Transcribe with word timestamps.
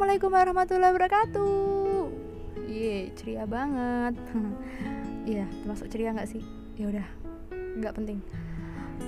Assalamualaikum 0.00 0.32
warahmatullahi 0.32 0.92
wabarakatuh. 0.96 2.04
Ye, 2.72 3.12
ceria 3.20 3.44
banget. 3.44 4.16
Iya, 5.28 5.44
termasuk 5.60 5.92
ceria 5.92 6.16
nggak 6.16 6.24
sih? 6.24 6.40
Ya 6.80 6.88
udah, 6.88 7.04
nggak 7.52 8.00
penting. 8.00 8.24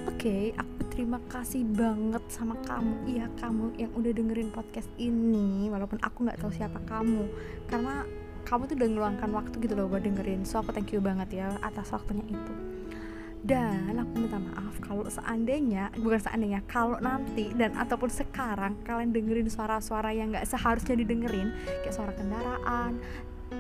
Oke, 0.04 0.52
aku 0.52 0.92
terima 0.92 1.16
kasih 1.32 1.64
banget 1.64 2.20
sama 2.28 2.60
kamu, 2.68 3.08
iya 3.08 3.24
kamu 3.40 3.72
yang 3.80 3.88
udah 3.96 4.12
dengerin 4.12 4.52
podcast 4.52 4.92
ini, 5.00 5.72
walaupun 5.72 5.96
aku 6.04 6.28
nggak 6.28 6.36
tahu 6.44 6.52
siapa 6.52 6.84
kamu, 6.84 7.24
karena 7.72 8.04
kamu 8.44 8.68
tuh 8.68 8.76
udah 8.76 8.88
ngeluangkan 8.92 9.30
waktu 9.32 9.64
gitu 9.64 9.72
loh 9.72 9.88
buat 9.88 10.04
dengerin. 10.04 10.44
So 10.44 10.60
aku 10.60 10.76
thank 10.76 10.92
you 10.92 11.00
banget 11.00 11.40
ya 11.40 11.56
atas 11.64 11.88
waktunya 11.88 12.28
itu 12.28 12.52
dan 13.42 13.98
aku 13.98 14.22
minta 14.22 14.38
maaf 14.38 14.78
kalau 14.78 15.02
seandainya 15.10 15.90
bukan 15.98 16.22
seandainya 16.22 16.62
kalau 16.70 16.94
nanti 17.02 17.50
dan 17.58 17.74
ataupun 17.74 18.06
sekarang 18.06 18.78
kalian 18.86 19.10
dengerin 19.10 19.50
suara-suara 19.50 20.14
yang 20.14 20.30
nggak 20.30 20.46
seharusnya 20.46 20.94
didengerin 20.94 21.50
kayak 21.82 21.94
suara 21.94 22.14
kendaraan 22.14 23.02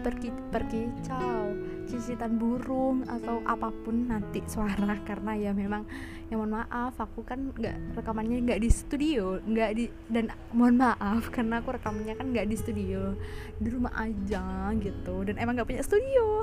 pergi 0.06 0.30
perkicau 0.54 1.50
cicitan 1.92 2.40
burung 2.40 3.04
atau 3.04 3.44
apa 3.44 3.68
pun 3.84 4.08
nanti 4.08 4.40
suara 4.48 4.96
karena 5.08 5.36
ya 5.36 5.52
memang 5.52 5.84
ya 6.32 6.40
mohon 6.40 6.56
maaf 6.56 6.96
aku 6.96 7.20
kan 7.20 7.52
nggak 7.52 8.00
rekamannya 8.00 8.40
nggak 8.40 8.60
di 8.64 8.70
studio 8.72 9.36
nggak 9.44 9.70
di 9.76 9.84
dan 10.08 10.32
mohon 10.56 10.80
maaf 10.80 11.28
karena 11.34 11.60
aku 11.60 11.76
rekamannya 11.76 12.16
kan 12.16 12.32
nggak 12.32 12.48
di 12.48 12.56
studio 12.56 13.12
di 13.60 13.68
rumah 13.68 13.92
aja 13.92 14.72
gitu 14.80 15.28
dan 15.28 15.36
emang 15.36 15.60
nggak 15.60 15.68
punya 15.68 15.84
studio. 15.84 16.24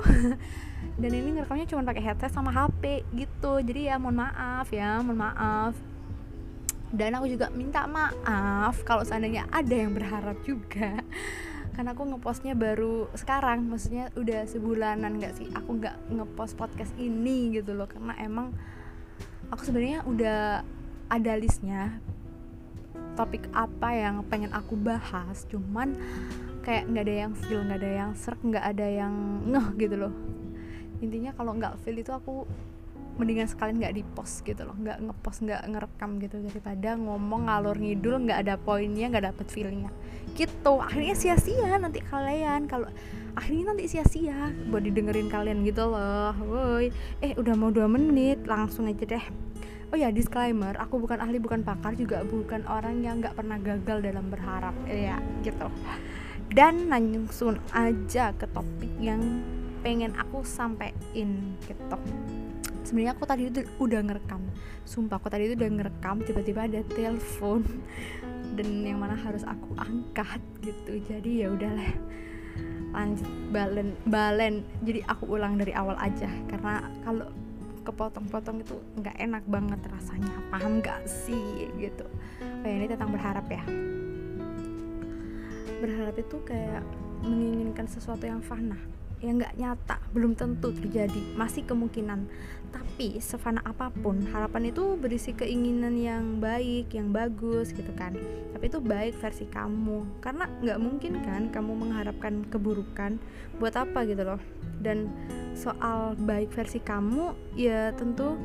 Dan 1.00 1.12
ini 1.12 1.36
ngerekamnya 1.36 1.68
cuma 1.68 1.84
pakai 1.84 2.12
headset 2.12 2.32
sama 2.32 2.52
HP 2.52 3.04
gitu 3.12 3.60
jadi 3.60 3.92
ya 3.92 3.96
mohon 4.00 4.20
maaf 4.20 4.68
ya 4.72 5.00
mohon 5.04 5.20
maaf. 5.20 5.76
Dan 6.88 7.16
aku 7.16 7.28
juga 7.28 7.52
minta 7.52 7.84
maaf 7.84 8.80
kalau 8.84 9.04
seandainya 9.04 9.44
ada 9.52 9.74
yang 9.76 9.92
berharap 9.92 10.40
juga 10.44 11.04
karena 11.80 11.96
aku 11.96 12.12
ngepostnya 12.12 12.52
baru 12.52 13.08
sekarang 13.16 13.64
maksudnya 13.64 14.12
udah 14.12 14.44
sebulanan 14.44 15.16
nggak 15.16 15.32
sih? 15.32 15.48
Aku 15.56 15.80
nggak 15.80 16.12
ngepost 16.12 16.52
podcast 16.60 16.92
ini 17.00 17.56
gitu 17.56 17.72
loh 17.72 17.88
karena 17.88 18.12
emang 18.20 18.52
aku 19.48 19.64
sebenarnya 19.64 20.04
udah 20.04 20.60
ada 21.08 21.32
listnya 21.40 21.96
topik 23.16 23.48
apa 23.56 23.96
yang 23.96 24.20
pengen 24.28 24.52
aku 24.52 24.76
bahas 24.76 25.48
cuman 25.48 25.96
kayak 26.60 26.84
nggak 26.84 27.04
ada 27.08 27.16
yang 27.16 27.32
feel 27.32 27.64
nggak 27.64 27.80
ada 27.80 27.92
yang 28.04 28.10
serk 28.12 28.40
nggak 28.44 28.64
ada 28.76 28.84
yang 28.84 29.14
ngeh 29.48 29.68
gitu 29.80 29.96
loh. 29.96 30.12
Intinya 31.00 31.32
kalau 31.32 31.56
nggak 31.56 31.80
feel 31.80 31.96
itu 31.96 32.12
aku 32.12 32.44
mendingan 33.20 33.44
sekalian 33.44 33.76
nggak 33.76 33.94
di 34.00 34.02
post 34.16 34.40
gitu 34.48 34.64
loh 34.64 34.72
nggak 34.80 35.04
ngepost 35.04 35.44
nggak 35.44 35.62
ngerekam 35.68 36.10
gitu 36.24 36.40
daripada 36.40 36.96
ngomong 36.96 37.52
ngalor 37.52 37.76
ngidul 37.76 38.16
nggak 38.24 38.38
ada 38.48 38.54
poinnya 38.56 39.12
nggak 39.12 39.28
dapet 39.28 39.46
feelingnya 39.52 39.92
gitu 40.32 40.80
akhirnya 40.80 41.12
sia-sia 41.12 41.76
nanti 41.76 42.00
kalian 42.00 42.64
kalau 42.64 42.88
akhirnya 43.36 43.74
nanti 43.74 43.86
sia-sia 43.86 44.50
buat 44.70 44.82
didengerin 44.82 45.30
kalian 45.30 45.62
gitu 45.66 45.86
loh. 45.90 46.34
Woi 46.34 46.90
eh 47.22 47.32
udah 47.38 47.54
mau 47.54 47.70
dua 47.70 47.86
menit 47.86 48.42
langsung 48.46 48.90
aja 48.90 49.06
deh. 49.06 49.24
Oh 49.90 49.98
ya 49.98 50.14
disclaimer 50.14 50.78
aku 50.78 51.02
bukan 51.02 51.18
ahli 51.18 51.42
bukan 51.42 51.66
pakar 51.66 51.98
juga 51.98 52.22
bukan 52.22 52.62
orang 52.70 53.02
yang 53.02 53.18
nggak 53.18 53.34
pernah 53.34 53.58
gagal 53.58 54.02
dalam 54.02 54.26
berharap. 54.30 54.74
Ya 54.86 55.18
gitu. 55.42 55.66
Dan 56.50 56.90
langsung 56.90 57.62
aja 57.70 58.34
ke 58.34 58.46
topik 58.50 58.90
yang 58.98 59.22
pengen 59.80 60.12
aku 60.18 60.44
sampein 60.44 61.56
gitu 61.64 61.96
sebenarnya 62.84 63.12
aku 63.16 63.24
tadi 63.28 63.42
itu 63.48 63.60
udah 63.80 64.00
ngerekam. 64.04 64.42
Sumpah 64.84 65.20
aku 65.20 65.28
tadi 65.28 65.50
itu 65.50 65.54
udah 65.56 65.70
ngerekam 65.70 66.16
tiba-tiba 66.24 66.66
ada 66.66 66.80
telepon. 66.90 67.62
Dan 68.56 68.82
yang 68.82 68.98
mana 68.98 69.14
harus 69.14 69.46
aku 69.46 69.72
angkat 69.78 70.42
gitu. 70.64 71.00
Jadi 71.06 71.46
ya 71.46 71.52
udahlah. 71.52 71.92
Lanjut 72.90 73.30
balen 73.54 73.94
balen. 74.08 74.54
Jadi 74.82 75.00
aku 75.06 75.38
ulang 75.38 75.60
dari 75.60 75.72
awal 75.76 75.94
aja. 76.00 76.28
Karena 76.50 76.82
kalau 77.06 77.30
kepotong-potong 77.86 78.60
itu 78.60 78.76
nggak 78.98 79.16
enak 79.16 79.44
banget 79.46 79.80
rasanya. 79.88 80.34
Paham 80.50 80.82
gak 80.82 81.06
sih? 81.06 81.70
Gitu. 81.78 82.04
Kayak 82.60 82.76
ini 82.76 82.86
tentang 82.90 83.10
berharap 83.14 83.46
ya. 83.48 83.62
Berharap 85.80 86.16
itu 86.18 86.36
kayak 86.44 86.84
menginginkan 87.24 87.88
sesuatu 87.88 88.24
yang 88.24 88.40
fana 88.40 88.99
yang 89.20 89.40
nggak 89.40 89.56
nyata 89.56 89.96
belum 90.12 90.36
tentu 90.36 90.72
terjadi. 90.72 91.36
Masih 91.36 91.64
kemungkinan. 91.64 92.28
Tapi 92.70 93.18
sefana 93.18 93.60
apa 93.66 93.90
pun 93.90 94.22
harapan 94.30 94.70
itu 94.70 94.94
berisi 94.94 95.34
keinginan 95.34 95.96
yang 95.98 96.38
baik 96.38 96.92
yang 96.94 97.10
bagus 97.10 97.74
gitu 97.74 97.90
kan. 97.96 98.16
Tapi 98.54 98.64
itu 98.68 98.78
baik 98.80 99.16
versi 99.20 99.44
kamu. 99.48 100.20
Karena 100.24 100.48
nggak 100.60 100.78
mungkin 100.80 101.20
kan 101.24 101.52
kamu 101.52 101.72
mengharapkan 101.76 102.46
keburukan. 102.48 103.20
Buat 103.60 103.74
apa 103.76 104.06
gitu 104.08 104.24
loh. 104.24 104.40
Dan 104.80 105.12
soal 105.52 106.16
baik 106.16 106.54
versi 106.56 106.80
kamu 106.80 107.36
ya 107.58 107.92
tentu 107.92 108.38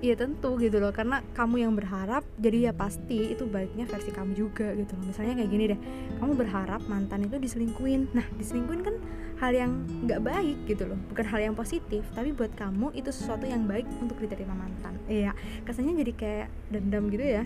ya 0.00 0.16
tentu 0.16 0.56
gitu 0.56 0.80
loh. 0.80 0.90
Karena 0.90 1.20
kamu 1.36 1.64
yang 1.64 1.72
berharap 1.76 2.24
jadi 2.40 2.68
ya 2.68 2.72
pasti 2.72 3.32
itu 3.32 3.44
baiknya 3.44 3.84
versi 3.84 4.10
kamu 4.10 4.32
juga 4.32 4.72
gitu 4.74 4.96
loh. 4.96 5.04
Misalnya 5.08 5.40
kayak 5.40 5.50
gini 5.52 5.64
deh 5.76 5.80
kamu 6.18 6.32
berharap 6.36 6.80
mantan 6.88 7.28
itu 7.28 7.36
diselingkuin. 7.36 8.10
Nah 8.16 8.26
diselingkuin 8.40 8.82
kan 8.82 8.96
hal 9.40 9.52
yang 9.52 9.72
nggak 10.04 10.20
baik 10.24 10.58
gitu 10.66 10.88
loh. 10.88 10.98
Bukan 11.12 11.24
hal 11.28 11.40
yang 11.52 11.54
positif 11.54 12.02
tapi 12.16 12.32
buat 12.32 12.52
kamu 12.56 12.96
itu 12.96 13.12
sesuatu 13.12 13.44
yang 13.44 13.68
baik 13.68 13.86
untuk 14.00 14.16
diterima 14.18 14.56
mantan. 14.56 14.96
Iya 15.06 15.36
kesannya 15.68 16.00
jadi 16.02 16.12
kayak 16.16 16.48
dendam 16.72 17.12
gitu 17.12 17.24
ya. 17.40 17.44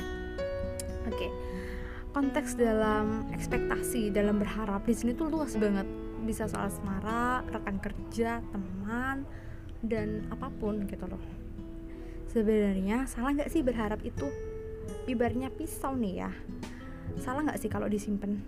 Oke 1.10 1.28
konteks 2.14 2.54
dalam 2.54 3.26
ekspektasi 3.34 4.14
dalam 4.14 4.38
berharap 4.38 4.86
di 4.86 4.94
sini 4.94 5.18
tuh 5.18 5.26
luas 5.26 5.58
banget. 5.58 5.86
Bisa 6.24 6.48
soal 6.48 6.72
asmara 6.72 7.44
rekan 7.52 7.76
kerja 7.82 8.40
teman 8.48 9.28
dan 9.84 10.24
apa 10.32 10.48
pun 10.48 10.88
gitu 10.88 11.04
loh 11.04 11.43
sebenarnya 12.34 13.06
salah 13.06 13.30
nggak 13.30 13.50
sih 13.54 13.62
berharap 13.62 14.02
itu? 14.02 14.26
Ibaratnya 15.06 15.54
pisau 15.54 15.94
nih 15.94 16.26
ya. 16.26 16.30
Salah 17.22 17.46
nggak 17.46 17.62
sih 17.62 17.70
kalau 17.70 17.86
disimpan 17.86 18.42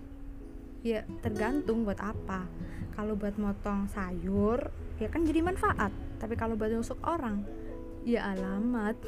ya 0.83 1.07
tergantung 1.23 1.87
buat 1.87 2.03
apa. 2.03 2.43
Kalau 2.99 3.15
buat 3.15 3.39
motong 3.39 3.87
sayur 3.87 4.67
ya 4.99 5.07
kan 5.07 5.23
jadi 5.23 5.39
manfaat. 5.39 5.95
Tapi 6.19 6.35
kalau 6.35 6.59
buat 6.59 6.67
nusuk 6.75 6.99
orang 7.07 7.47
ya 8.03 8.27
alamat. 8.35 8.99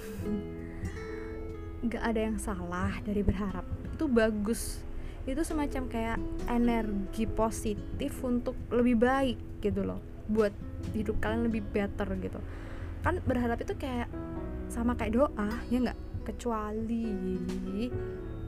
Nggak 1.80 2.04
ada 2.04 2.22
yang 2.32 2.38
salah 2.40 2.92
dari 3.04 3.24
berharap. 3.24 3.64
Itu 3.96 4.08
bagus. 4.08 4.84
Itu 5.24 5.44
semacam 5.48 5.88
kayak 5.88 6.20
energi 6.52 7.24
positif 7.24 8.20
untuk 8.20 8.56
lebih 8.68 9.00
baik 9.00 9.64
gitu 9.64 9.88
loh. 9.88 10.00
Buat 10.28 10.52
hidup 10.92 11.24
kalian 11.24 11.48
lebih 11.48 11.64
better 11.72 12.08
gitu. 12.20 12.40
Kan 13.00 13.24
berharap 13.24 13.64
itu 13.64 13.80
kayak 13.80 14.12
sama 14.70 14.94
kayak 14.96 15.18
doa 15.18 15.50
ya 15.74 15.78
nggak? 15.82 16.00
Kecuali 16.30 17.10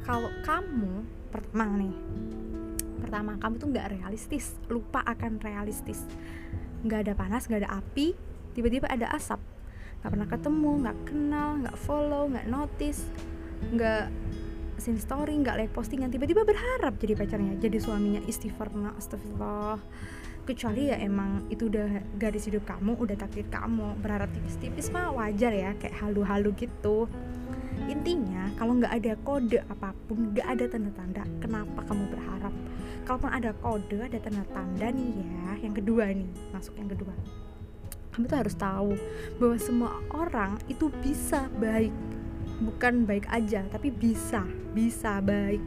kalau 0.05 0.29
kamu 0.45 0.93
pertama 1.33 1.65
nih 1.81 1.95
pertama 3.01 3.35
kamu 3.41 3.55
tuh 3.57 3.67
nggak 3.73 3.87
realistis 3.97 4.55
lupa 4.69 5.01
akan 5.01 5.41
realistis. 5.41 6.05
Nggak 6.85 7.09
ada 7.09 7.13
panas 7.17 7.49
nggak 7.49 7.65
ada 7.65 7.81
api 7.81 8.13
tiba-tiba 8.53 8.85
ada 8.87 9.09
asap. 9.17 9.41
Nggak 10.01 10.11
pernah 10.13 10.29
ketemu 10.29 10.71
nggak 10.85 10.97
kenal 11.09 11.49
nggak 11.65 11.77
follow 11.81 12.29
nggak 12.29 12.47
notice 12.47 13.01
nggak 13.73 14.09
sin 14.81 14.97
story 14.97 15.37
nggak 15.37 15.61
like 15.61 15.73
postingan 15.73 16.09
tiba-tiba 16.09 16.41
berharap 16.41 16.97
jadi 17.01 17.17
pacarnya 17.17 17.57
jadi 17.57 17.81
suaminya. 17.81 18.21
Istighfar 18.29 18.69
astagfirullah 18.97 19.81
kecuali 20.43 20.89
ya 20.89 20.97
emang 20.97 21.47
itu 21.53 21.69
udah 21.69 22.01
garis 22.17 22.49
hidup 22.49 22.65
kamu 22.65 22.97
udah 22.97 23.15
takdir 23.15 23.45
kamu 23.47 23.95
berharap 24.01 24.29
tipis-tipis 24.33 24.89
mah 24.89 25.13
wajar 25.13 25.53
ya 25.53 25.71
kayak 25.77 25.95
halu-halu 26.01 26.51
gitu. 26.57 27.05
Intinya 27.89 28.51
kalau 28.57 28.77
nggak 28.77 28.93
ada 28.93 29.13
kode 29.25 29.59
apa 29.65 29.93
pun 30.05 30.33
nggak 30.33 30.47
ada 30.47 30.65
tanda-tanda 30.69 31.23
kenapa 31.41 31.79
kamu 31.85 32.03
berharap. 32.13 32.53
Kalaupun 33.07 33.31
ada 33.33 33.51
kode 33.57 33.97
ada 34.01 34.17
tanda-tanda 34.21 34.87
nih 34.93 35.11
ya 35.21 35.47
yang 35.65 35.73
kedua 35.73 36.09
nih 36.11 36.29
masuk 36.53 36.77
yang 36.77 36.89
kedua. 36.89 37.13
Kamu 38.11 38.27
tuh 38.27 38.37
harus 38.43 38.55
tahu 38.59 38.91
bahwa 39.39 39.55
semua 39.55 39.91
orang 40.11 40.59
itu 40.67 40.91
bisa 40.99 41.47
baik 41.57 41.95
bukan 42.61 43.09
baik 43.09 43.25
aja 43.33 43.65
tapi 43.67 43.89
bisa 43.89 44.45
bisa 44.71 45.19
baik. 45.19 45.59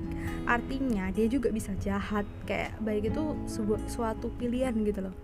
Artinya 0.49 1.13
dia 1.13 1.27
juga 1.29 1.53
bisa 1.53 1.75
jahat. 1.83 2.25
Kayak 2.49 2.79
baik 2.81 3.13
itu 3.13 3.37
sebuah 3.51 3.81
suatu 3.91 4.33
pilihan 4.39 4.73
gitu 4.87 5.05
loh. 5.05 5.15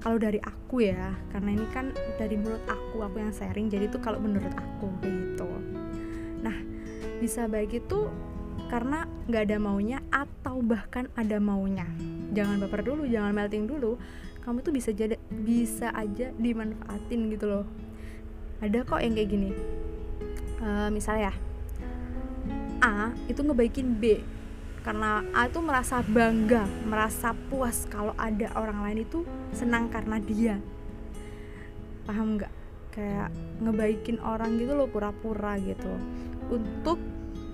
Kalau 0.00 0.16
dari 0.22 0.38
aku 0.38 0.86
ya 0.86 1.12
karena 1.34 1.58
ini 1.58 1.66
kan 1.74 1.90
dari 2.16 2.38
mulut 2.38 2.62
aku 2.70 3.02
aku 3.02 3.18
yang 3.18 3.34
sharing 3.34 3.66
jadi 3.66 3.90
itu 3.90 3.98
kalau 3.98 4.22
menurut 4.22 4.52
aku 4.54 4.88
gitu. 5.02 5.48
Nah 6.40 6.56
bisa 7.18 7.50
baik 7.50 7.74
itu 7.74 8.06
karena 8.70 9.06
nggak 9.26 9.42
ada 9.50 9.56
maunya 9.58 9.98
atau 10.14 10.62
bahkan 10.62 11.10
ada 11.18 11.42
maunya. 11.42 11.84
Jangan 12.32 12.62
baper 12.62 12.86
dulu 12.86 13.04
jangan 13.10 13.34
melting 13.34 13.66
dulu. 13.66 13.98
Kamu 14.46 14.62
tuh 14.62 14.70
bisa 14.70 14.94
jadi 14.94 15.18
bisa 15.42 15.90
aja 15.90 16.30
dimanfaatin 16.38 17.20
gitu 17.34 17.50
loh. 17.50 17.66
Ada 18.62 18.86
kok 18.86 19.02
yang 19.02 19.18
kayak 19.18 19.30
gini 19.34 19.50
uh, 20.60 20.88
misalnya 20.92 21.32
ya 21.32 21.34
A 22.84 23.10
itu 23.26 23.40
ngebaikin 23.40 23.96
B 23.96 24.20
karena 24.86 25.26
A 25.34 25.50
itu 25.50 25.58
merasa 25.58 25.98
bangga 26.06 26.62
merasa 26.86 27.34
puas 27.50 27.90
kalau 27.90 28.14
ada 28.14 28.54
orang 28.54 28.86
lain 28.86 28.98
itu 29.02 29.26
senang 29.50 29.90
karena 29.90 30.22
dia. 30.22 30.56
Paham 32.06 32.38
nggak? 32.38 32.52
Kayak 32.94 33.34
ngebaikin 33.58 34.22
orang 34.22 34.54
gitu 34.62 34.78
loh 34.78 34.86
pura-pura 34.86 35.58
gitu. 35.58 35.90
Untuk 36.46 37.02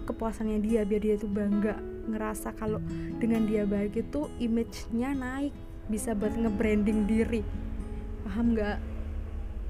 kepuasannya 0.05 0.61
dia 0.61 0.85
biar 0.85 1.01
dia 1.01 1.17
tuh 1.17 1.33
bangga 1.33 1.81
ngerasa 2.05 2.53
kalau 2.59 2.85
dengan 3.17 3.49
dia 3.49 3.65
baik 3.65 3.97
itu 3.97 4.29
image-nya 4.37 5.17
naik 5.17 5.57
bisa 5.89 6.13
buat 6.13 6.37
nge-branding 6.37 7.09
diri. 7.09 7.41
Paham 8.29 8.53
nggak? 8.53 8.77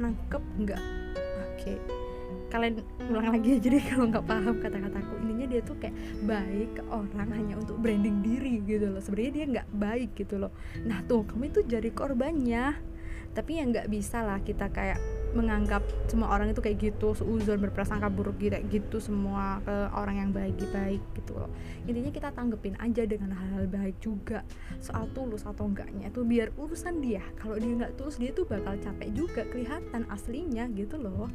Nangkep 0.03 0.43
nggak? 0.67 0.83
Oke. 0.83 1.79
okay. 1.79 2.02
Kalian 2.51 2.85
ulang 3.09 3.33
lagi 3.33 3.59
aja 3.59 3.69
deh 3.69 3.85
kalau 3.85 4.07
nggak 4.09 4.27
paham 4.27 4.55
kata-kataku. 4.61 5.13
Ininya 5.25 5.47
dia 5.49 5.61
tuh 5.65 5.77
kayak 5.81 5.97
baik 6.25 6.69
ke 6.79 6.83
orang 6.91 7.29
hanya 7.33 7.55
untuk 7.59 7.77
branding 7.81 8.21
diri 8.21 8.61
gitu 8.65 8.93
loh. 8.93 9.01
Sebenarnya 9.01 9.33
dia 9.33 9.45
nggak 9.59 9.69
baik 9.77 10.11
gitu 10.17 10.37
loh. 10.37 10.53
Nah 10.85 11.01
tuh 11.07 11.25
kamu 11.25 11.53
itu 11.53 11.61
jadi 11.65 11.89
korbannya. 11.93 12.93
Tapi 13.33 13.57
ya 13.57 13.65
nggak 13.65 13.89
bisa 13.89 14.21
lah 14.21 14.45
kita 14.45 14.69
kayak 14.69 15.01
menganggap 15.33 15.81
semua 16.05 16.29
orang 16.37 16.53
itu 16.53 16.61
kayak 16.61 16.93
gitu 16.93 17.17
seuzon 17.17 17.57
berprasangka 17.65 18.13
buruk 18.13 18.37
gitu 18.37 18.61
gitu 18.69 19.01
semua 19.01 19.65
ke 19.65 19.77
orang 19.97 20.17
yang 20.21 20.31
baik-baik 20.37 21.01
gitu 21.17 21.33
loh. 21.41 21.49
Intinya 21.89 22.13
kita 22.13 22.29
tanggepin 22.37 22.77
aja 22.77 23.09
dengan 23.09 23.33
hal-hal 23.33 23.65
baik 23.73 23.97
juga. 24.05 24.45
Soal 24.85 25.09
tulus 25.17 25.49
atau 25.49 25.65
enggaknya 25.65 26.13
itu 26.13 26.21
biar 26.29 26.53
urusan 26.61 27.01
dia. 27.01 27.25
Kalau 27.41 27.57
dia 27.57 27.73
nggak 27.73 27.97
tulus 27.97 28.21
dia 28.21 28.37
tuh 28.37 28.45
bakal 28.45 28.77
capek 28.77 29.09
juga 29.17 29.49
kelihatan 29.49 30.05
aslinya 30.13 30.69
gitu 30.77 31.01
loh 31.01 31.33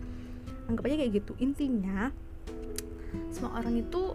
anggap 0.67 0.83
aja 0.87 0.95
kayak 1.03 1.13
gitu. 1.23 1.33
Intinya 1.39 2.11
semua 3.31 3.57
orang 3.59 3.79
itu 3.79 4.13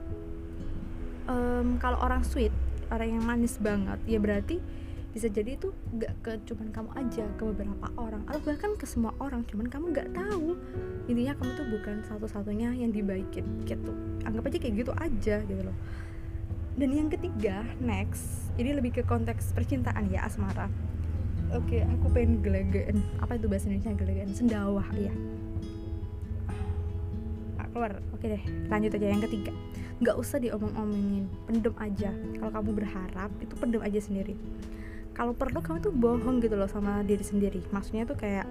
um, 1.27 1.81
kalau 1.81 1.99
orang 2.01 2.23
sweet 2.23 2.53
orang 2.93 3.19
yang 3.19 3.25
manis 3.25 3.57
banget 3.57 3.99
ya 4.05 4.21
berarti 4.21 4.61
bisa 5.13 5.29
jadi 5.29 5.61
itu 5.61 5.77
gak 6.01 6.25
ke 6.25 6.33
cuman 6.49 6.73
kamu 6.73 6.91
aja 6.97 7.25
ke 7.37 7.43
beberapa 7.45 7.89
orang. 8.01 8.25
Atau 8.25 8.41
bahkan 8.49 8.73
ke 8.81 8.89
semua 8.89 9.13
orang 9.21 9.45
cuman 9.45 9.69
kamu 9.69 9.93
gak 9.93 10.09
tahu. 10.17 10.57
Intinya 11.05 11.37
kamu 11.37 11.51
tuh 11.53 11.67
bukan 11.69 11.97
satu-satunya 12.09 12.73
yang 12.73 12.97
dibaikin 12.97 13.45
gitu. 13.69 13.93
Anggap 14.25 14.49
aja 14.49 14.57
kayak 14.57 14.75
gitu 14.81 14.93
aja 14.97 15.37
gitu 15.45 15.63
loh. 15.69 15.77
Dan 16.81 16.97
yang 16.97 17.13
ketiga 17.13 17.61
next 17.77 18.49
ini 18.57 18.73
lebih 18.73 18.97
ke 18.97 19.03
konteks 19.05 19.53
percintaan 19.53 20.09
ya 20.09 20.25
asmara. 20.25 20.73
Oke 21.53 21.85
aku 21.85 22.09
pengen 22.09 22.41
gelegean 22.41 23.05
apa 23.21 23.37
itu 23.37 23.45
bahasa 23.53 23.69
Indonesia 23.69 23.93
gelegean 23.93 24.33
sendawah 24.33 24.89
ya 24.97 25.13
keluar. 27.73 27.99
Oke 28.13 28.29
deh 28.29 28.43
lanjut 28.69 28.93
aja. 28.95 29.07
Yang 29.09 29.23
ketiga 29.29 29.53
nggak 30.03 30.17
usah 30.19 30.39
diomong-omongin. 30.39 31.25
Pendem 31.49 31.75
aja. 31.81 32.11
Kalau 32.13 32.53
kamu 32.53 32.71
berharap 32.85 33.31
itu 33.41 33.55
pendem 33.57 33.83
aja 33.83 33.99
sendiri. 33.99 34.37
Kalau 35.13 35.37
perlu 35.37 35.61
kamu 35.61 35.79
tuh 35.85 35.93
bohong 35.93 36.41
gitu 36.41 36.57
loh 36.57 36.69
sama 36.69 37.05
diri 37.05 37.25
sendiri. 37.25 37.61
Maksudnya 37.73 38.09
tuh 38.09 38.17
kayak 38.17 38.49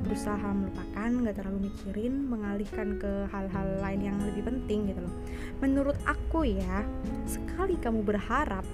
berusaha 0.00 0.48
melupakan 0.52 1.08
nggak 1.08 1.36
terlalu 1.36 1.68
mikirin 1.68 2.14
mengalihkan 2.28 2.96
ke 2.96 3.28
hal-hal 3.28 3.68
lain 3.84 4.00
yang 4.00 4.16
lebih 4.22 4.48
penting 4.48 4.90
gitu 4.90 5.00
loh. 5.04 5.14
Menurut 5.60 5.96
aku 6.08 6.48
ya 6.48 6.82
sekali 7.28 7.76
kamu 7.78 8.02
berharap 8.02 8.64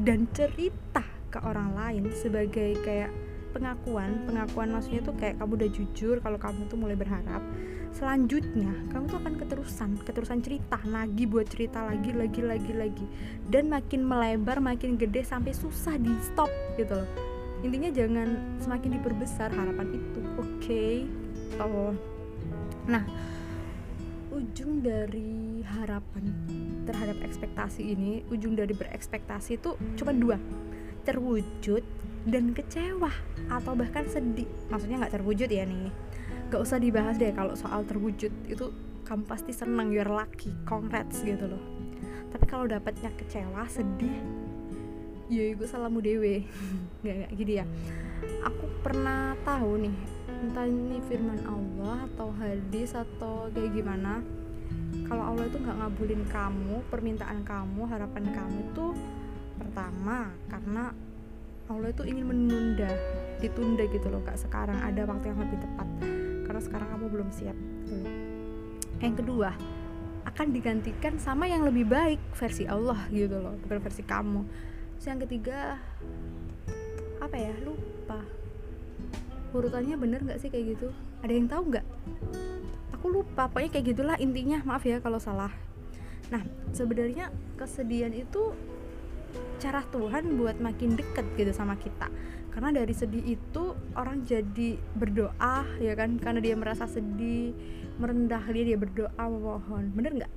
dan 0.00 0.28
cerita 0.36 1.04
ke 1.32 1.38
orang 1.42 1.74
lain 1.74 2.08
sebagai 2.12 2.76
kayak 2.84 3.10
pengakuan 3.56 4.20
pengakuan 4.28 4.68
maksudnya 4.68 5.00
tuh 5.00 5.16
kayak 5.16 5.40
kamu 5.40 5.52
udah 5.64 5.70
jujur 5.72 6.16
kalau 6.20 6.36
kamu 6.36 6.68
tuh 6.68 6.76
mulai 6.76 6.92
berharap 6.92 7.40
selanjutnya 7.96 8.68
kamu 8.92 9.08
tuh 9.08 9.18
akan 9.24 9.34
keterusan 9.40 9.90
keterusan 10.04 10.44
cerita 10.44 10.76
lagi 10.84 11.24
buat 11.24 11.48
cerita 11.48 11.80
lagi 11.80 12.12
lagi 12.12 12.44
lagi 12.44 12.72
lagi. 12.76 13.06
Dan 13.48 13.72
makin 13.72 14.04
melebar 14.04 14.60
makin 14.60 15.00
gede 15.00 15.24
sampai 15.24 15.56
susah 15.56 15.96
di 15.96 16.12
stop 16.20 16.52
gitu 16.76 16.92
loh. 16.92 17.08
Intinya 17.64 17.88
jangan 17.88 18.60
semakin 18.60 19.00
diperbesar 19.00 19.48
harapan 19.48 19.96
itu 19.96 20.20
oke? 20.36 20.60
Okay? 20.60 21.08
oh 21.56 21.96
nah 22.84 23.02
ujung 24.30 24.84
dari 24.84 25.64
harapan 25.64 26.28
terhadap 26.84 27.18
ekspektasi 27.24 27.96
ini 27.96 28.22
ujung 28.28 28.52
dari 28.52 28.76
berekspektasi 28.76 29.56
itu 29.56 29.72
cuma 29.96 30.12
dua. 30.12 30.36
Terwujud 31.08 31.80
dan 32.28 32.52
kecewa 32.52 33.08
atau 33.48 33.72
bahkan 33.72 34.04
sedih. 34.04 34.46
Maksudnya 34.68 35.00
nggak 35.00 35.16
terwujud 35.16 35.48
ya 35.48 35.64
nih 35.64 36.05
gak 36.46 36.62
usah 36.62 36.78
dibahas 36.78 37.18
deh 37.18 37.34
kalau 37.34 37.54
soal 37.58 37.82
terwujud. 37.82 38.30
Itu 38.46 38.72
kamu 39.06 39.22
pasti 39.30 39.54
senang 39.54 39.94
you're 39.94 40.10
lucky 40.10 40.50
congrats 40.66 41.22
gitu 41.22 41.46
loh. 41.46 41.62
Tapi 42.34 42.44
kalau 42.50 42.66
dapatnya 42.66 43.14
kecewa 43.14 43.64
sedih 43.70 44.18
ya 45.26 45.58
gue 45.58 45.66
salahmu 45.66 45.98
dewe 45.98 46.46
nggak 47.02 47.14
nggak 47.22 47.32
gini 47.38 47.52
ya. 47.62 47.66
Aku 48.46 48.66
pernah 48.82 49.34
tahu 49.46 49.86
nih 49.86 49.96
entah 50.26 50.66
ini 50.66 50.98
firman 51.06 51.40
Allah 51.46 52.06
atau 52.12 52.28
hadis 52.36 52.92
atau 52.92 53.48
kayak 53.54 53.72
gimana 53.72 54.20
kalau 55.06 55.32
Allah 55.32 55.46
itu 55.46 55.58
nggak 55.62 55.76
ngabulin 55.80 56.22
kamu 56.28 56.76
permintaan 56.90 57.40
kamu 57.46 57.82
harapan 57.86 58.24
kamu 58.34 58.58
itu 58.74 58.86
pertama 59.56 60.34
karena 60.50 60.92
Allah 61.66 61.90
itu 61.90 62.02
ingin 62.06 62.26
menunda 62.30 62.90
ditunda 63.42 63.86
gitu 63.90 64.06
loh 64.10 64.22
kak. 64.22 64.38
Sekarang 64.38 64.78
ada 64.82 65.02
waktu 65.06 65.30
yang 65.34 65.40
lebih 65.42 65.58
tepat 65.58 65.88
karena 66.46 66.62
sekarang 66.62 66.88
kamu 66.94 67.06
belum 67.10 67.28
siap. 67.34 67.58
Gitu 67.90 68.26
yang 69.00 69.14
kedua 69.16 69.52
akan 70.26 70.52
digantikan 70.52 71.16
sama 71.20 71.48
yang 71.48 71.64
lebih 71.64 71.86
baik 71.86 72.20
versi 72.36 72.68
Allah 72.68 73.08
gitu 73.12 73.40
loh 73.40 73.56
bukan 73.64 73.78
versi 73.80 74.02
kamu. 74.04 74.42
Terus 74.96 75.06
yang 75.06 75.20
ketiga 75.22 75.80
apa 77.22 77.36
ya 77.36 77.54
lupa. 77.62 78.20
Urutannya 79.56 79.96
bener 79.96 80.20
nggak 80.26 80.40
sih 80.42 80.50
kayak 80.52 80.76
gitu? 80.76 80.88
Ada 81.24 81.32
yang 81.32 81.48
tahu 81.48 81.62
nggak? 81.72 81.86
Aku 82.98 83.06
lupa 83.08 83.48
pokoknya 83.48 83.70
kayak 83.72 83.86
gitulah 83.96 84.16
intinya. 84.20 84.60
Maaf 84.66 84.84
ya 84.84 85.00
kalau 85.00 85.22
salah. 85.22 85.52
Nah 86.28 86.42
sebenarnya 86.74 87.32
kesedihan 87.56 88.12
itu 88.12 88.52
cara 89.56 89.80
Tuhan 89.88 90.36
buat 90.36 90.60
makin 90.60 90.98
deket 91.00 91.24
gitu 91.38 91.52
sama 91.54 91.78
kita 91.80 92.12
karena 92.56 92.72
dari 92.72 92.96
sedih 92.96 93.36
itu 93.36 93.76
orang 93.92 94.24
jadi 94.24 94.80
berdoa 94.96 95.68
ya 95.76 95.92
kan? 95.92 96.16
Karena 96.16 96.40
dia 96.40 96.56
merasa 96.56 96.88
sedih 96.88 97.52
merendah 98.00 98.40
dia 98.48 98.64
dia 98.72 98.80
berdoa 98.80 99.12
memohon. 99.12 99.92
Bener 99.92 100.24
nggak? 100.24 100.32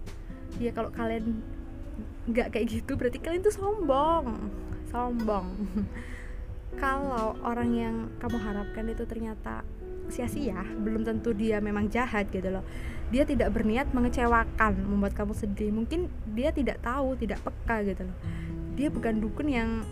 Ya 0.59 0.75
kalau 0.75 0.91
kalian 0.91 1.39
nggak 2.27 2.51
kayak 2.51 2.67
gitu 2.67 2.99
berarti 2.99 3.23
kalian 3.23 3.39
tuh 3.39 3.55
sombong. 3.55 4.35
Sombong. 4.91 5.47
Kalau 6.83 7.39
orang 7.41 7.69
yang 7.71 7.95
kamu 8.19 8.35
harapkan 8.35 8.85
itu 8.91 9.07
ternyata 9.07 9.63
sia-sia 10.11 10.59
belum 10.83 11.07
tentu 11.07 11.31
dia 11.31 11.63
memang 11.63 11.87
jahat 11.87 12.27
gitu 12.35 12.51
loh. 12.51 12.67
Dia 13.15 13.23
tidak 13.23 13.55
berniat 13.55 13.95
mengecewakan 13.95 14.75
membuat 14.75 15.15
kamu 15.15 15.31
sedih. 15.39 15.71
Mungkin 15.71 16.11
dia 16.35 16.51
tidak 16.51 16.83
tahu 16.83 17.15
tidak 17.15 17.39
peka 17.47 17.79
gitu 17.87 18.03
loh. 18.11 18.17
Dia 18.75 18.91
bukan 18.91 19.23
dukun 19.23 19.47
yang 19.47 19.87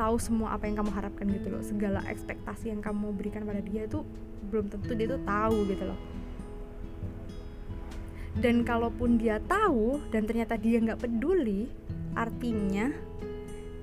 tahu 0.00 0.16
semua 0.16 0.56
apa 0.56 0.64
yang 0.64 0.80
kamu 0.80 0.90
harapkan 0.96 1.28
gitu 1.28 1.52
loh. 1.52 1.60
Segala 1.60 2.00
ekspektasi 2.08 2.72
yang 2.72 2.80
kamu 2.80 3.12
berikan 3.12 3.44
pada 3.44 3.60
dia 3.60 3.84
itu 3.84 4.00
belum 4.48 4.72
tentu 4.72 4.96
dia 4.96 5.12
tuh 5.12 5.20
tahu 5.28 5.68
gitu 5.68 5.84
loh. 5.84 6.00
Dan 8.40 8.64
kalaupun 8.64 9.20
dia 9.20 9.36
tahu 9.44 10.00
dan 10.08 10.24
ternyata 10.24 10.56
dia 10.56 10.80
nggak 10.80 11.04
peduli 11.04 11.68
artinya 12.16 12.88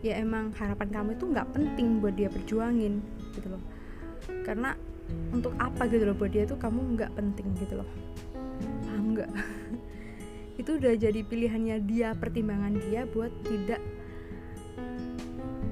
ya 0.01 0.17
emang 0.17 0.49
harapan 0.57 0.89
kamu 0.89 1.09
itu 1.13 1.25
nggak 1.29 1.47
penting 1.53 2.01
buat 2.01 2.17
dia 2.17 2.33
perjuangin 2.33 2.97
gitu 3.37 3.53
loh. 3.53 3.61
Karena 4.41 4.73
untuk 5.29 5.53
apa 5.61 5.85
gitu 5.85 6.01
loh 6.01 6.17
buat 6.17 6.33
dia 6.33 6.49
tuh 6.49 6.57
kamu 6.57 6.97
nggak 6.97 7.11
penting 7.13 7.47
gitu 7.61 7.77
loh. 7.77 7.89
Paham 8.89 9.13
nggak? 9.13 9.31
Itu 10.61 10.81
udah 10.81 10.97
jadi 10.97 11.21
pilihannya 11.21 11.85
dia 11.85 12.17
pertimbangan 12.17 12.73
dia 12.89 13.05
buat 13.05 13.29
tidak 13.45 13.77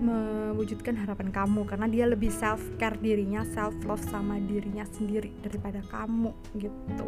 mewujudkan 0.06 0.94
harapan 0.96 1.34
kamu 1.34 1.66
karena 1.66 1.88
dia 1.90 2.06
lebih 2.06 2.30
self 2.30 2.62
care 2.78 2.98
dirinya 3.02 3.42
self 3.52 3.74
love 3.84 4.02
sama 4.06 4.38
dirinya 4.38 4.86
sendiri 4.86 5.34
daripada 5.42 5.82
kamu 5.90 6.32
gitu. 6.56 7.08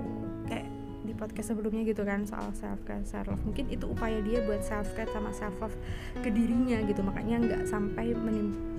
Kayak 0.50 0.68
di 1.08 1.16
podcast 1.16 1.56
sebelumnya 1.56 1.88
gitu 1.88 2.04
kan 2.04 2.28
soal 2.28 2.52
self 2.52 2.84
care 2.84 3.06
self 3.08 3.32
love 3.32 3.40
mungkin 3.48 3.72
itu 3.72 3.88
upaya 3.88 4.20
dia 4.20 4.44
buat 4.44 4.60
self 4.60 4.92
care 4.98 5.08
sama 5.14 5.32
self 5.32 5.56
love 5.62 5.78
ke 6.20 6.30
dirinya 6.34 6.82
gitu. 6.84 7.00
Makanya 7.06 7.36
nggak 7.46 7.62
sampai 7.70 8.18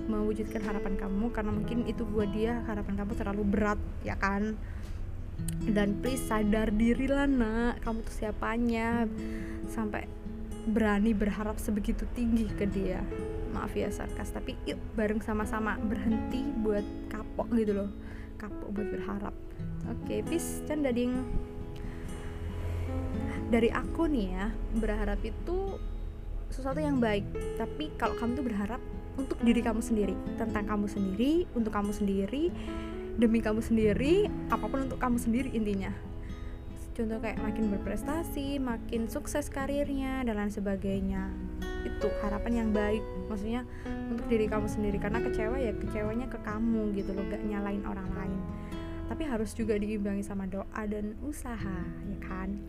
mewujudkan 0.09 0.61
harapan 0.61 0.99
kamu 0.99 1.31
karena 1.31 1.51
mungkin 1.55 1.87
itu 1.87 2.03
buat 2.03 2.29
dia 2.35 2.61
harapan 2.67 2.99
kamu 2.99 3.11
terlalu 3.15 3.43
berat 3.47 3.79
ya 4.03 4.19
kan? 4.19 4.59
Dan 5.63 6.03
please 6.03 6.27
sadar 6.27 6.67
diri 6.75 7.07
lah 7.07 7.23
nak. 7.23 7.79
Kamu 7.87 8.03
tuh 8.03 8.11
siapanya? 8.11 9.07
Sampai 9.71 10.19
berani 10.67 11.15
berharap 11.15 11.55
sebegitu 11.57 12.03
tinggi 12.13 12.45
ke 12.51 12.67
dia 12.67 12.99
maaf 13.51 13.73
ya 13.75 13.89
sarkas. 13.89 14.31
Tapi 14.31 14.55
yuk 14.69 14.79
bareng 14.95 15.21
sama-sama 15.21 15.75
berhenti 15.81 16.45
buat 16.61 16.85
kapok 17.09 17.49
gitu 17.57 17.85
loh. 17.85 17.89
Kapok 18.39 18.69
buat 18.71 18.87
berharap. 18.89 19.35
Oke 19.89 19.99
okay, 20.05 20.19
peace 20.25 20.61
dan 20.67 20.85
dading 20.85 21.23
dari 23.49 23.73
aku 23.73 24.05
nih 24.05 24.27
ya 24.37 24.47
berharap 24.77 25.19
itu 25.25 25.77
sesuatu 26.53 26.81
yang 26.81 27.01
baik. 27.01 27.25
Tapi 27.57 27.93
kalau 27.97 28.17
kamu 28.17 28.31
tuh 28.37 28.45
berharap 28.45 28.81
untuk 29.19 29.39
diri 29.43 29.59
kamu 29.59 29.83
sendiri 29.83 30.15
tentang 30.39 30.63
kamu 30.63 30.87
sendiri 30.87 31.43
untuk 31.51 31.75
kamu 31.75 31.91
sendiri 31.91 32.47
demi 33.19 33.43
kamu 33.43 33.59
sendiri 33.59 34.31
apa 34.47 34.63
pun 34.63 34.87
untuk 34.87 34.95
kamu 34.95 35.19
sendiri 35.19 35.51
intinya 35.51 35.91
contoh 36.99 37.15
kayak 37.23 37.39
makin 37.39 37.71
berprestasi 37.71 38.59
makin 38.59 39.07
sukses 39.07 39.47
karirnya 39.47 40.19
dan 40.27 40.35
lain 40.35 40.51
sebagainya. 40.51 41.31
Itu 41.87 42.11
harapan 42.19 42.67
yang 42.67 42.69
baik 42.75 42.99
maksudnya 43.31 43.63
untuk 44.11 44.27
diri 44.27 44.51
kamu 44.51 44.67
sendiri. 44.67 44.99
Karena 44.99 45.23
kecewa 45.23 45.55
ya 45.55 45.71
kecewanya 45.71 46.27
ke 46.27 46.35
kamu 46.43 46.91
gitu 46.99 47.15
loh 47.15 47.23
gak 47.31 47.39
nyalain 47.47 47.87
orang 47.87 48.09
lain. 48.11 48.39
Tapi 49.07 49.23
harus 49.23 49.55
juga 49.55 49.79
diimbangi 49.79 50.27
sama 50.27 50.43
doa 50.43 50.83
dan 50.83 51.15
usaha 51.23 51.79
ya 51.87 52.19
kan? 52.19 52.59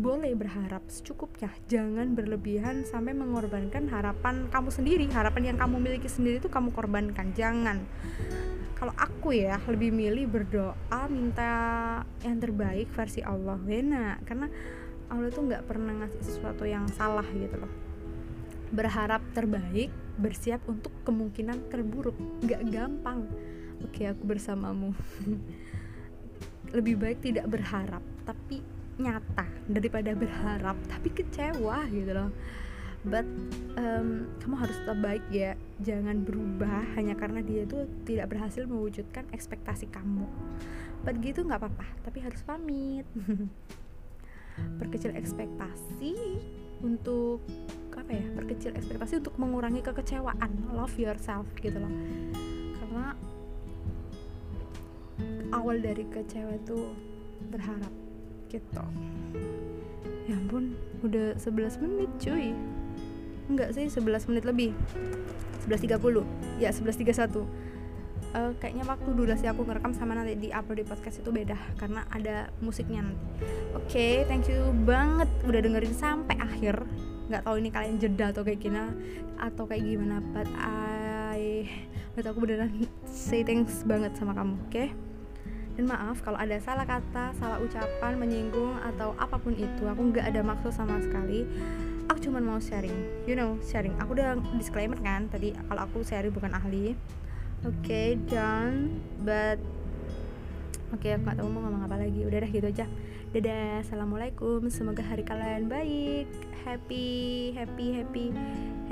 Boleh 0.00 0.32
berharap 0.32 0.80
secukupnya 0.88 1.52
jangan 1.68 2.16
berlebihan 2.16 2.88
sampai 2.88 3.12
mengorbankan 3.12 3.92
harapan 3.92 4.48
kamu 4.48 4.72
sendiri. 4.72 5.04
Harapan 5.12 5.52
yang 5.52 5.58
kamu 5.60 5.76
miliki 5.76 6.08
sendiri 6.08 6.40
itu 6.40 6.48
kamu 6.48 6.72
korbankan 6.72 7.36
jangan 7.36 7.84
kalau 8.74 8.94
aku 8.98 9.32
ya 9.32 9.56
lebih 9.70 9.94
milih 9.94 10.26
berdoa 10.26 11.00
minta 11.06 11.50
yang 12.26 12.38
terbaik 12.42 12.90
versi 12.90 13.22
Allah. 13.22 13.56
Wena 13.62 14.18
karena 14.26 14.50
Allah 15.08 15.30
tuh 15.30 15.46
nggak 15.46 15.64
pernah 15.64 15.94
ngasih 16.02 16.22
sesuatu 16.26 16.66
yang 16.66 16.84
salah 16.90 17.26
gitu 17.32 17.54
loh. 17.54 17.72
Berharap 18.74 19.22
terbaik 19.30 19.94
bersiap 20.18 20.60
untuk 20.66 20.90
kemungkinan 21.06 21.70
terburuk. 21.70 22.18
Nggak 22.42 22.62
gampang. 22.74 23.30
Oke 23.86 24.10
aku 24.10 24.22
bersamamu. 24.26 24.90
Lebih 26.76 26.98
baik 26.98 27.22
tidak 27.22 27.46
berharap 27.46 28.02
tapi 28.26 28.58
nyata 28.98 29.46
daripada 29.70 30.14
berharap 30.14 30.74
tapi 30.90 31.08
kecewa 31.14 31.86
gitu 31.94 32.10
loh. 32.10 32.30
But 33.04 33.28
um, 33.76 34.32
kamu 34.40 34.54
harus 34.58 34.76
tetap 34.80 34.98
baik 35.04 35.24
ya 35.28 35.54
jangan 35.84 36.24
berubah 36.24 36.96
hanya 36.96 37.12
karena 37.12 37.44
dia 37.44 37.68
itu 37.68 37.84
tidak 38.08 38.32
berhasil 38.32 38.64
mewujudkan 38.64 39.28
ekspektasi 39.30 39.92
kamu. 39.92 40.24
But 41.04 41.20
gitu 41.20 41.44
nggak 41.44 41.60
apa-apa 41.60 41.86
tapi 42.00 42.24
harus 42.24 42.40
pamit. 42.40 43.04
Perkecil 44.80 45.12
ekspektasi 45.12 46.40
untuk 46.80 47.44
apa 47.94 48.10
ya 48.10 48.26
perkecil 48.34 48.74
ekspektasi 48.74 49.22
untuk 49.22 49.34
mengurangi 49.38 49.80
kekecewaan 49.84 50.50
love 50.72 50.96
yourself 50.96 51.44
gitu 51.60 51.76
loh. 51.76 51.92
Karena 52.80 53.12
awal 55.52 55.84
dari 55.84 56.08
kecewa 56.08 56.56
itu 56.56 56.96
berharap 57.52 57.92
gitu. 58.48 58.84
Ya 60.24 60.40
ampun 60.40 60.72
udah 61.04 61.36
11 61.36 61.84
menit 61.84 62.10
cuy. 62.16 62.56
Enggak 63.52 63.76
sih 63.76 63.84
11 63.92 64.32
menit 64.32 64.44
lebih 64.48 64.72
11.30 65.64 66.60
ya 66.60 66.70
11.31 66.70 67.64
uh, 68.34 68.52
kayaknya 68.58 68.84
waktu 68.84 69.08
durasi 69.14 69.46
aku 69.48 69.64
ngerekam 69.64 69.94
sama 69.94 70.18
nanti 70.18 70.36
di 70.36 70.48
upload 70.50 70.82
di 70.82 70.86
podcast 70.86 71.22
itu 71.22 71.30
beda 71.30 71.56
karena 71.78 72.04
ada 72.10 72.50
musiknya 72.60 73.06
nanti. 73.06 73.24
Oke 73.72 73.88
okay, 73.88 74.12
thank 74.26 74.50
you 74.50 74.74
banget 74.84 75.30
udah 75.46 75.60
dengerin 75.62 75.94
sampai 75.94 76.36
akhir. 76.36 76.82
Nggak 77.30 77.42
tahu 77.46 77.56
ini 77.56 77.70
kalian 77.72 77.96
jeda 77.96 78.34
atau 78.34 78.42
kayak 78.44 78.60
gimana 78.60 78.92
atau 79.40 79.64
kayak 79.64 79.82
gimana 79.86 80.20
but 80.34 80.48
I 80.60 81.66
but 82.12 82.28
aku 82.28 82.44
beneran 82.44 82.84
say 83.08 83.42
thanks 83.42 83.82
banget 83.86 84.12
sama 84.18 84.36
kamu 84.36 84.60
oke? 84.60 84.70
Okay? 84.70 84.88
dan 85.74 85.90
maaf 85.90 86.22
kalau 86.22 86.38
ada 86.38 86.54
salah 86.62 86.86
kata 86.86 87.34
salah 87.34 87.58
ucapan 87.58 88.14
menyinggung 88.14 88.78
atau 88.78 89.10
apa 89.18 89.34
pun 89.42 89.58
itu 89.58 89.82
aku 89.82 90.14
nggak 90.14 90.30
ada 90.30 90.40
maksud 90.46 90.70
sama 90.70 91.02
sekali 91.02 91.42
aku 92.08 92.30
cuma 92.30 92.38
mau 92.40 92.60
sharing 92.60 93.24
you 93.24 93.34
know 93.36 93.56
sharing. 93.64 93.94
Aku 94.00 94.16
udah 94.16 94.36
disclaimer 94.56 94.98
kan 95.00 95.28
tadi 95.28 95.56
kalau 95.68 95.80
aku 95.84 96.04
sharing 96.04 96.32
bukan 96.34 96.52
ahli. 96.52 96.96
Oke 97.64 98.16
okay, 98.20 99.00
but 99.24 99.56
oke 100.92 101.00
okay, 101.00 101.16
aku 101.16 101.24
nggak 101.24 101.36
tahu 101.40 101.48
mau 101.48 101.60
ngomong 101.64 101.82
apa 101.88 101.96
lagi. 102.00 102.20
Udah 102.24 102.38
dah 102.44 102.50
gitu 102.52 102.66
aja. 102.68 102.86
Dadah 103.34 103.82
assalamualaikum. 103.82 104.68
Semoga 104.70 105.02
hari 105.02 105.26
kalian 105.26 105.66
baik 105.66 106.28
happy 106.62 107.50
happy 107.56 107.86
happy. 107.98 108.26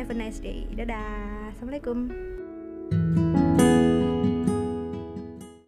Have 0.00 0.10
a 0.10 0.16
nice 0.16 0.40
day. 0.40 0.66
Dadah 0.72 1.52
assalamualaikum 1.54 2.41